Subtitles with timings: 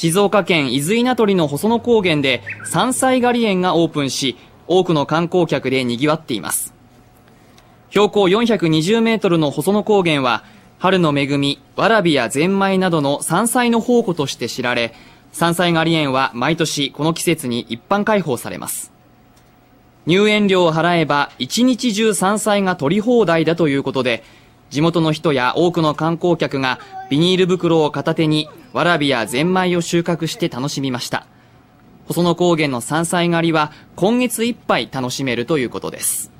[0.00, 6.72] 静岡県伊豆稲取の細野高原で山菜狩り園がオープンし、多くの観光客で賑わっています。
[7.90, 10.42] 標高420メートルの細野高原は、
[10.78, 14.94] 春の恵み、わらびやゼンマイなどの山菜の宝庫として知られ、
[15.32, 18.92] 山菜狩り園は毎年この季節に一般開放されます。
[20.06, 24.24] 入園料を払えば一日中山菜が取り放題だということで、
[24.70, 26.78] 地元の人や多くの観光客が
[27.10, 31.26] ビニール袋を片手にわらびやゼンマイを収穫して楽しみました。
[32.06, 36.30] 細野高原の山菜狩りは今月いっぱい楽しめるということです。